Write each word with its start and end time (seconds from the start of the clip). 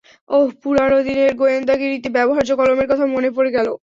অহ, 0.29 0.47
পুরানো 0.61 0.97
দিনের 1.07 1.31
গোয়েন্দাগিরিতে 1.35 2.09
ব্যবহার্য 2.17 2.51
কলমের 2.59 2.87
কথা 2.91 3.05
মনে 3.07 3.29
পড়ে 3.31 3.51
গেল। 3.51 3.67